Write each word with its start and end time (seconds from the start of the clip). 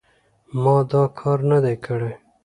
ما 0.61 0.75
دا 0.91 1.03
کار 1.19 1.39
نه 1.51 1.57
دی 1.63 1.75
کړی. 1.85 2.11